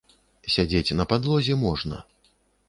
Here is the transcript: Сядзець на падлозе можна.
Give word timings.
Сядзець 0.53 0.95
на 1.01 1.05
падлозе 1.11 1.59
можна. 1.67 2.01